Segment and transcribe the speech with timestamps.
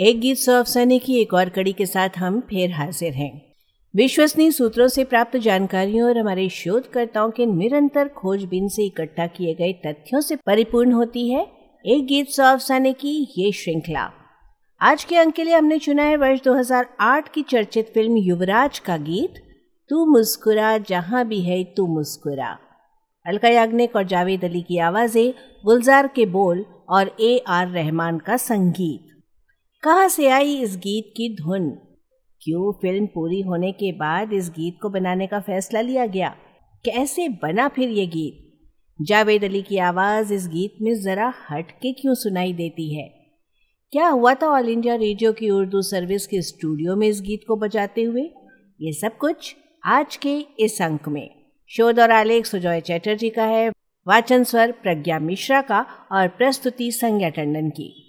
[0.00, 3.42] एक गीत सौ अफसाने की एक और कड़ी के साथ हम फिर हाजिर हैं।
[3.94, 9.72] विश्वसनीय सूत्रों से प्राप्त जानकारियों और हमारे शोधकर्ताओं के निरंतर खोजबीन से इकट्ठा किए गए
[9.86, 11.46] तथ्यों से परिपूर्ण होती है
[11.84, 14.10] एक गीत सौ अफसाने की ये श्रृंखला।
[14.80, 18.96] आज के अंक के लिए हमने चुना है वर्ष 2008 की चर्चित फ़िल्म युवराज का
[18.96, 19.34] गीत,
[19.90, 22.56] तू मुस्कुरा, जहाँ भी है तू मुस्कुरा।
[23.26, 25.32] अलका याग्निक और जावेद अली की आवाज़ें,
[25.64, 29.06] गुलजार के बोल और ए आर रहमान का संगीत।
[29.82, 31.70] कहाँ से आई इस गीत की धुन?
[32.42, 36.28] क्यों फ़िल्म पूरी होने के बाद इस गीत को बनाने का फैसला लिया गया?
[36.84, 38.60] कैसे बना फिर ये गीत?
[39.02, 43.08] जावेद अली की आवाज़ इस गीत में ज़रा हट के क्यों सुनाई देती है?
[43.92, 47.56] क्या हुआ था ऑल इंडिया रेडियो की उर्दू सर्विस के स्टूडियो में इस गीत को
[47.56, 48.22] बजाते हुए?
[48.80, 51.30] ये सब कुछ आज के इस अंक में।
[51.66, 53.68] शोध और आलेख सुजॉय चैटर्जी का है,
[54.08, 58.06] वाचन स्वर प्रज्ञा मिश्रा का और प्रस्तुति संज्ञा टंडन की।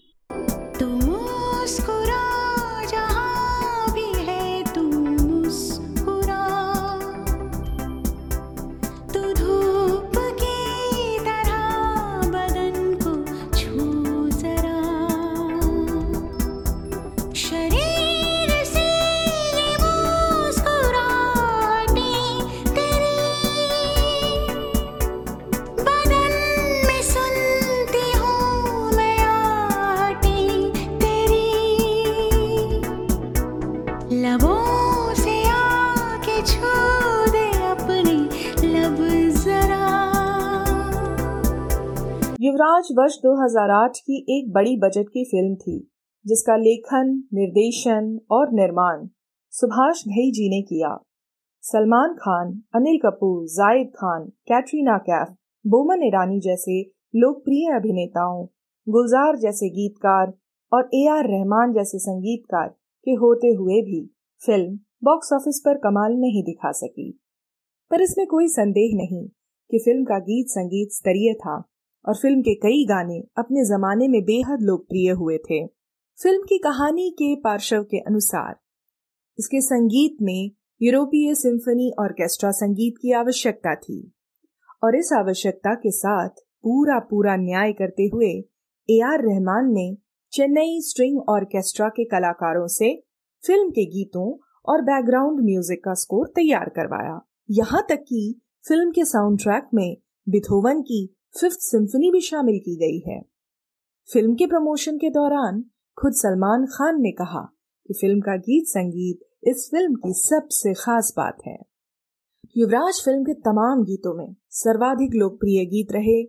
[42.81, 45.92] युवराज वर्ष 2008 की एक बड़ी बजट की फ़िल्म थी,
[46.27, 49.08] जिसका लेखन, निर्देशन और निर्माण
[49.52, 50.97] सुभाष घई जी ने किया।
[51.61, 55.36] सलमान खान, अनिल कपूर, जायद खान, कैटरीना कैफ,
[55.67, 56.81] बोमन ईरानी जैसे
[57.15, 58.45] लोकप्रिय अभिनेताओं,
[58.89, 60.33] गुलजार जैसे गीतकार
[60.73, 62.67] और ए आर रहमान जैसे संगीतकार
[63.05, 64.11] के होते हुए भी
[64.45, 67.19] फ़िल्म बॉक्स ऑफ़िस पर कमाल नहीं दिखा सकी।
[67.92, 69.27] पर इसमें कोई संदेह नहीं
[69.71, 71.67] कि फ़िल्म का गीत संगीत स्तरीय था।
[72.06, 75.66] और फ़िल्म के कई गाने अपने जमाने में बेहद लोकप्रिय हुए थे।
[76.20, 78.56] फ़िल्म की कहानी के पार्श्व के अनुसार,
[79.38, 80.52] इसके संगीत में
[80.82, 84.02] यूरोपीय सिम्फनी ऑर्केस्ट्रा संगीत की आवश्यकता थी
[84.84, 86.30] और इस आवश्यकता के साथ
[86.64, 88.32] पूरा पूरा न्याय करते हुए
[88.90, 89.95] ए आर रहमान ने
[90.34, 92.94] चेन्नई स्ट्रिंग ऑर्केस्ट्रा के कलाकारों से
[93.44, 94.28] फ़िल्म के गीतों
[94.66, 97.20] और बैकग्राउंड म्यूज़िक का स्कोर तैयार करवाया।
[97.50, 98.23] यहाँ तक कि
[98.67, 99.98] फ़िल्म के साउंड ट्रैक में
[100.28, 101.06] बिथोवन की
[101.39, 103.21] फिफ्थ सिम्फनी भी शामिल की गई है।
[104.14, 105.64] फ़िल्म के प्रमोशन के दौरान
[105.97, 107.42] खुद सलमान खान ने कहा
[107.89, 111.58] कि फ़िल्म का गीत संगीत इस फ़िल्म की सबसे खास बात है।
[112.58, 116.23] युवराज फ़िल्म के तमाम गीतों में सर्वाधिक लोकप्रिय गीत रहे,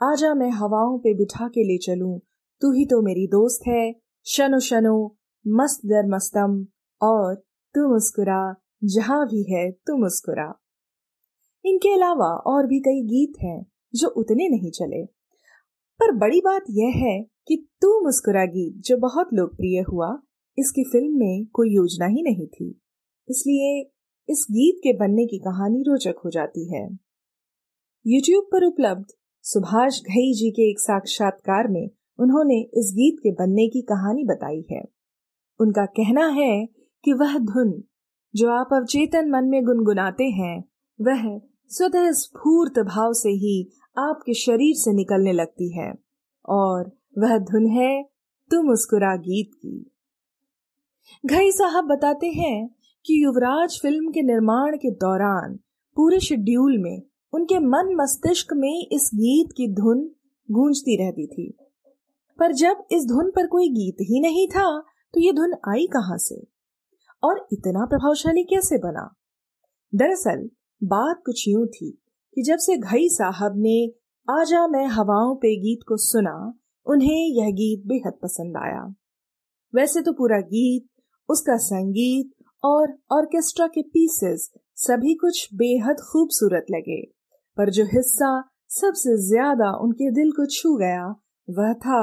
[0.00, 2.18] आजा मैं हवाओं पे बिठा के ले चलूँ,
[2.62, 3.94] तू ही तो मेरी दोस्त है,
[4.26, 5.16] शनो शनो,
[5.48, 6.66] मस्त दर मस्तम,
[7.02, 7.34] और
[7.74, 8.54] तू मुस्कुरा,
[8.84, 10.52] जहाँ भी है तू मुस्कुरा।
[11.64, 15.04] इनके अलावा और भी कई गीत हैं जो उतने नहीं चले।
[16.00, 20.18] पर बड़ी बात यह है कि तू मुस्कुरा गीत जो बहुत लोकप्रिय हुआ,
[20.58, 22.80] इसकी फ़िल्म में कोई योजना ही नहीं थी।
[23.28, 23.90] इसलिए
[24.32, 26.88] इस गीत के बनने की कहानी रोचक हो जाती है।
[28.06, 29.06] यूट्यूब पर उपलब्ध
[29.42, 31.90] सुभाष घई जी के एक साक्षात्कार में
[32.20, 34.82] उन्होंने इस गीत के बनने की कहानी बताई है।
[35.60, 36.66] उनका कहना है
[37.04, 37.82] कि वह धुन,
[38.34, 40.64] जो आप अवचेतन मन में गुनगुनाते हैं,
[41.00, 45.92] वह स्वतः स्फूर्त भाव से ही आपके शरीर से निकलने लगती है
[46.48, 48.02] और वह धुन है
[48.50, 49.90] तू मुस्कुरा गीत की।
[51.26, 52.68] घई साहब बताते हैं
[53.06, 55.58] कि युवराज फ़िल्म के निर्माण के दौरान
[55.96, 57.02] पूरे शेड्यूल में
[57.32, 60.10] उनके मन मस्तिष्क में इस गीत की धुन
[60.50, 61.56] गूंजती रहती थी।
[62.38, 64.80] पर जब इस धुन पर कोई गीत ही नहीं था
[65.14, 66.46] तो ये धुन आई कहाँ से?
[67.24, 69.14] और इतना प्रभावशाली कैसे बना?
[69.94, 70.50] दरअसल,
[70.84, 72.02] बात कुछ यूँ थी।
[72.38, 73.78] कि जब से घई साहब ने
[74.28, 76.34] आजा मैं हवाओं पे गीत को सुना,
[76.86, 78.82] उन्हें यह गीत बेहद पसंद आया।
[79.74, 80.84] वैसे तो पूरा गीत,
[81.28, 82.30] उसका संगीत
[82.62, 87.00] और ऑर्केस्ट्रा के पीसेस सभी कुछ बेहद खूबसूरत लगे,
[87.58, 88.30] पर जो हिस्सा
[88.70, 91.08] सबसे ज़्यादा उनके दिल को छू गया,
[91.48, 92.02] वह था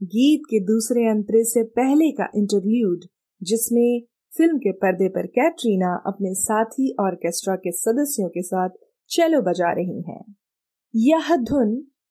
[0.00, 3.04] गीत के दूसरे अंतरे से पहले का इंटरव्यूड
[3.42, 4.00] जिसमें
[4.32, 10.02] फ़िल्म के पर्दे पर कैटरीना अपने साथी ऑर्केस्ट्रा के सदस्यों के साथ चलो बजा रही
[10.02, 10.22] हैं।
[10.94, 11.70] यह धुन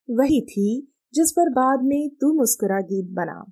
[0.09, 0.67] वही थी
[1.13, 3.43] जिस पर बाद में तू मुस्कुरा गीत बना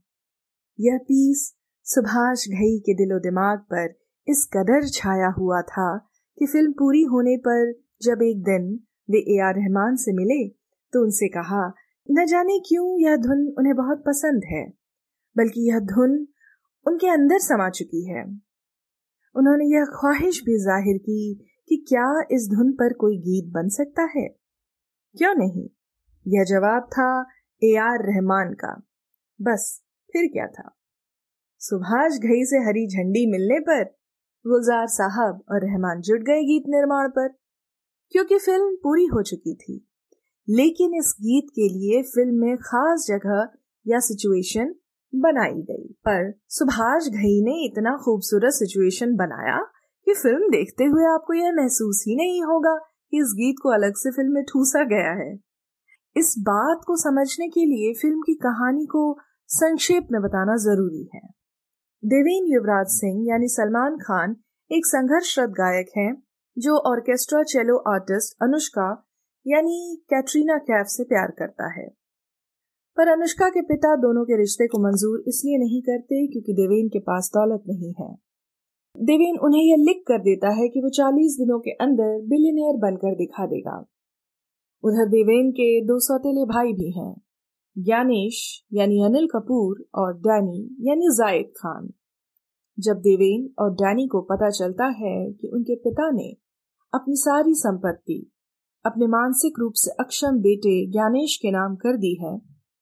[0.80, 1.42] यह पीस
[1.86, 3.94] सुभाष घई के दिलो दिमाग पर
[4.28, 5.88] इस कदर छाया हुआ था
[6.38, 7.72] कि फ़िल्म पूरी होने पर
[8.02, 8.68] जब एक दिन
[9.10, 10.48] वे ए आर रहमान से मिले
[10.94, 11.62] तो उनसे कहा,
[12.10, 14.64] न जाने क्यों यह धुन उन्हें बहुत पसंद है,
[15.36, 16.18] बल्कि यह धुन
[16.86, 18.24] उनके अंदर समा चुकी है
[19.36, 21.22] उन्होंने यह ख्वाहिश भी ज़ाहिर की
[21.72, 24.28] कि क्या इस धुन पर कोई गीत बन सकता है?
[25.18, 25.70] क्यों नहीं?
[26.28, 27.26] यह जवाब था
[27.64, 28.82] ए आर रहमान का।
[29.42, 29.84] बस,
[30.14, 30.78] फिर क्या था?
[31.60, 33.84] सुभाष घई से हरी झंडी मिलने पर
[34.48, 37.28] गुलजार साहब और रहमान जुट गए गीत निर्माण पर,
[38.12, 39.88] क्योंकि फ़िल्म पूरी हो चुकी थी।
[40.50, 43.50] लेकिन इस गीत के लिए फ़िल्म में खास जगह
[43.88, 44.76] या सिचुएशन
[45.16, 49.72] बनाई गई। पर सुभाष घई ने इतना खूबसूरत सिचुएशन बनाया
[50.06, 52.76] कि फ़िल्म देखते हुए आपको यह महसूस ही नहीं होगा
[53.12, 55.40] कि इस गीत को अलग से फ़िल्म में ठूसा गया है।
[56.18, 59.18] इस बात को समझने के लिए फ़िल्म की कहानी को
[59.48, 61.22] संक्षेप में बताना ज़रूरी है।
[62.06, 64.36] देवेन युवराज सिंह यानी सलमान खान
[64.72, 66.24] एक संघर्षरत गायक हैं,
[66.58, 69.08] जो ऑर्केस्ट्रा चेलो आर्टिस्ट अनुष्का
[69.48, 71.88] यानी कैटरीना कैफ से प्यार करता है।
[72.98, 77.00] पर अनुष्का के पिता दोनों के रिश्ते को मंजूर इसलिए नहीं करते क्योंकि देवेन के
[77.00, 78.31] पास दौलत नहीं है।
[78.98, 83.16] देवेन उन्हें यह लिख कर देता है कि वो चालीस दिनों के अंदर बिलियनियर बनकर
[83.16, 83.78] दिखा देगा।
[84.84, 87.16] उधर देवेन के दो सौतेले भाई भी हैं,
[87.78, 91.90] ज्ञानेश, यानी अनिल कपूर, और डैनी, यानी जायद खान।
[92.80, 96.30] जब देवेन और डैनी को पता चलता है कि उनके पिता ने
[96.94, 98.32] अपनी सारी संपत्ति,
[98.86, 102.38] अपने मानसिक रूप से अक्षम बेटे ज्ञानेश के नाम कर दी है,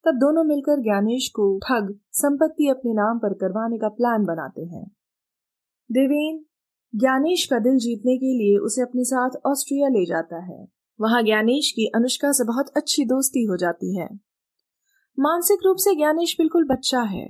[0.06, 4.92] तब दोनों मिलकर ज्ञानेश को ठग संपत्ति अपने नाम पर करवाने का प्लान बनाते हैं।
[5.92, 6.46] देवेन,
[6.96, 10.68] ज्ञानेश का दिल जीतने के लिए उसे अपने साथ ऑस्ट्रिया ले जाता है।
[11.02, 14.10] वहाँ ज्ञानेश की अनुष्का से बहुत अच्छी दोस्ती हो जाती है।
[15.20, 17.30] मानसिक रूप से ज्ञानेश बिल्कुल बच्चा है।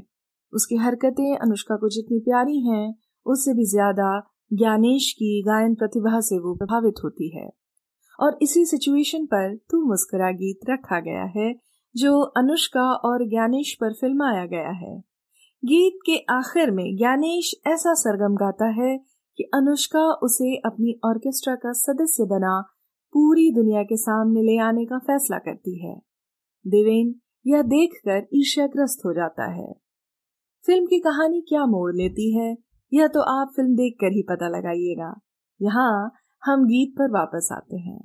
[0.54, 2.96] उसकी हरकतें अनुष्का को जितनी प्यारी हैं,
[3.26, 7.50] उससे भी ज़्यादा ज्ञानेश की गायन प्रतिभा से वो प्रभावित होती है।
[8.20, 11.56] और इसी सिचुएशन पर तू मुस्कुरा गीत रखा गया है,
[11.96, 15.09] जो अनुष्का और ज्ञानेश पर फिल्माया गया है।
[15.66, 18.98] गीत के आखिर में ज्ञानेश ऐसा सरगम गाता है
[19.38, 22.62] कि अनुष्का उसे अपनी ऑर्केस्ट्रा का सदस्य बना
[23.14, 25.96] पूरी दुनिया के सामने ले आने का फैसला करती है।
[26.68, 27.16] देवेन,
[27.48, 29.74] यह देखकर ईर्ष्याग्रस्त हो जाता है।
[30.66, 32.58] फ़िल्म की कहानी क्या मोड़ लेती है,
[32.94, 35.20] यह तो आप फ़िल्म देखकर ही पता लगाइएगा।
[35.62, 36.14] यहाँ
[36.46, 38.02] हम गीत पर वापस आते हैं।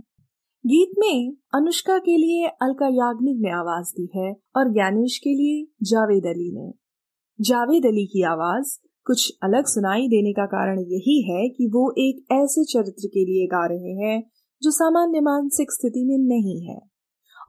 [0.67, 5.73] गीत में अनुष्का के लिए अलका याग्निक ने आवाज़ दी है और ज्ञानेश के लिए
[5.83, 6.84] जावेद अली ने।
[7.41, 8.69] जावेद अली की आवाज़
[9.07, 13.47] कुछ अलग सुनाई देने का कारण यही है कि वो एक ऐसे चरित्र के लिए
[13.47, 14.23] गा रहे हैं,
[14.63, 16.79] जो सामान्य मानसिक स्थिति में नहीं है।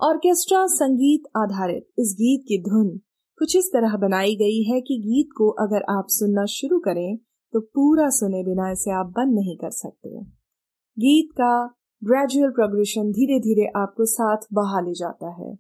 [0.02, 2.90] ऑर्केस्ट्रा संगीत आधारित इस गीत की धुन
[3.40, 7.18] कुछ इस तरह बनाई गई है कि गीत को अगर आप सुनना शुरू करें
[7.54, 10.10] तो पूरा सुने बिना इसे आप बंद नहीं कर सकते।
[10.98, 11.54] गीत का
[12.02, 15.54] ग्रेजुअल प्रोग्रेशन धीरे धीरे आपको साथ बहा ले जाता है।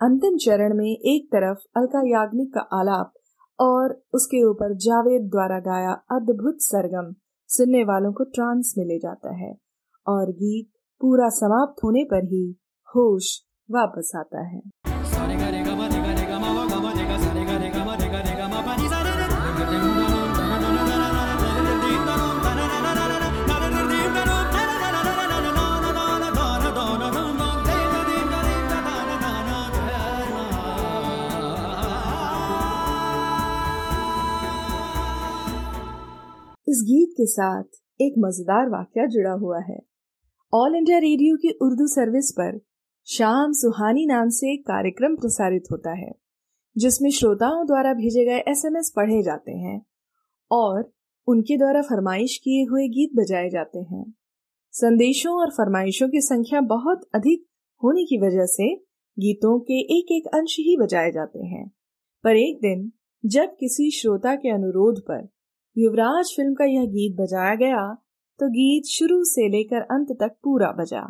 [0.00, 3.12] अंतिम चरण में एक तरफ़ अलका याग्निक का आलाप
[3.60, 7.12] और उसके ऊपर जावेद द्वारा गाया अद्भुत सरगम
[7.50, 9.52] सुनने वालों को ट्रांस में ले जाता है
[10.06, 12.44] और गीत पूरा समाप्त होने पर ही
[12.88, 13.38] होश
[13.68, 14.60] वापस आता है।
[36.70, 37.62] इस गीत के साथ
[38.00, 39.78] एक मज़ेदार वाक्य जुड़ा हुआ है।
[40.52, 42.58] ऑल इंडिया रेडियो की उर्दू सर्विस पर
[43.08, 46.10] शाम सुहानी नाम से एक कार्यक्रम प्रसारित होता है,
[46.76, 49.80] जिसमें श्रोताओं द्वारा भेजे गए एसएमएस पढ़े जाते हैं
[50.50, 50.92] और
[51.28, 54.04] उनके द्वारा फरमाइश किए हुए गीत बजाए जाते हैं।
[54.74, 57.44] संदेशों और फरमाइशों की संख्या बहुत अधिक
[57.82, 58.74] होने की वजह से
[59.16, 61.66] गीतों के एक एक अंश ही बजाए जाते हैं।
[62.24, 62.90] पर एक दिन
[63.24, 65.28] जब किसी श्रोता के अनुरोध पर
[65.76, 67.82] युवराज फ़िल्म का यह गीत बजाया गया
[68.40, 71.02] तो गीत शुरू से लेकर अंत तक पूरा बजा,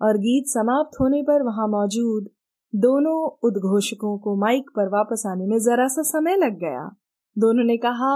[0.00, 2.28] और गीत समाप्त होने पर वहाँ मौजूद
[2.72, 3.16] दोनों
[3.48, 6.84] उद्घोषकों को माइक पर वापस आने में जरा सा समय लग गया।
[7.36, 8.12] दोनों ने कहा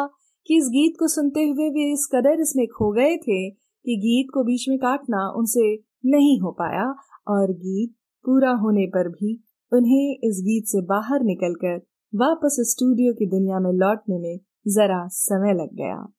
[0.49, 4.31] कि इस गीत को सुनते हुए वे इस कदर इसमें खो गए थे कि गीत
[4.35, 5.73] को बीच में काटना उनसे
[6.07, 6.89] नहीं हो पाया,
[7.29, 9.39] और गीत पूरा होने पर भी
[9.73, 11.81] उन्हें इस गीत से बाहर निकलकर
[12.13, 14.39] वापस स्टूडियो की दुनिया में लौटने में
[14.69, 16.13] जरा समय लग गया।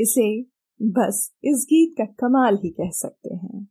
[0.00, 0.42] इसे
[0.80, 3.68] बस इस गीत का कमाल ही कह सकते हैं।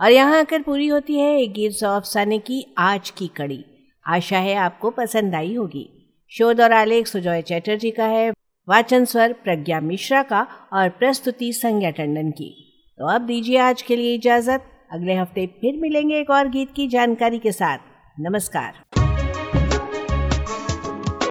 [0.00, 3.64] और यहाँ आकर पूरी होती है एक गीत सौ अफसाने की आज की कड़ी।
[4.06, 5.88] आशा है आपको पसंद आई होगी।
[6.32, 8.30] शोध और आलेख सुजॉय चैटर्जी का है,
[8.68, 12.50] वाचन स्वर प्रज्ञा मिश्रा का और प्रस्तुति संज्ञा टंडन की।
[12.98, 16.88] तो अब दीजिए आज के लिए इजाज़त। अगले हफ़्ते फिर मिलेंगे एक और गीत की
[16.88, 18.72] जानकारी के साथ। नमस्कार।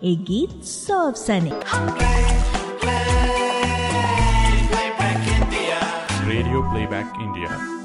[0.04, 0.96] एक गीत सौ
[6.28, 7.81] रेडियो प्लेबैक इंडिया